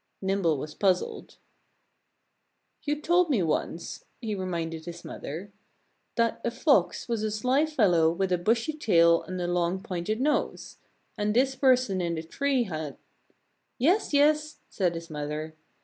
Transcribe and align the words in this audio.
Nimble 0.19 0.57
was 0.57 0.73
puzzled. 0.73 1.37
"You 2.81 2.99
told 2.99 3.29
me 3.29 3.43
once," 3.43 4.03
he 4.19 4.33
reminded 4.33 4.85
his 4.85 5.05
mother, 5.05 5.51
"that 6.15 6.41
a 6.43 6.49
Fox 6.49 7.07
was 7.07 7.21
a 7.21 7.29
sly 7.29 7.67
fellow 7.67 8.09
with 8.09 8.31
a 8.31 8.39
bushy 8.39 8.73
tail 8.73 9.21
and 9.21 9.39
a 9.39 9.45
long 9.45 9.79
pointed 9.83 10.19
nose. 10.19 10.77
And 11.19 11.35
this 11.35 11.55
person 11.55 12.01
in 12.01 12.15
the 12.15 12.23
tree 12.23 12.63
had" 12.63 12.97
"Yes! 13.77 14.11
Yes!" 14.11 14.57
said 14.71 14.95
his 14.95 15.11
mother. 15.11 15.55